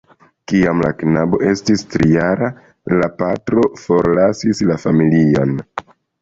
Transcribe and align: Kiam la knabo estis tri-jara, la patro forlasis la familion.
Kiam 0.51 0.79
la 0.85 0.87
knabo 1.01 1.39
estis 1.49 1.83
tri-jara, 1.91 2.49
la 3.03 3.11
patro 3.19 3.67
forlasis 3.83 4.63
la 4.71 4.79
familion. 4.87 5.55